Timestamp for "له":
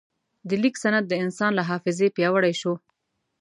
1.55-1.63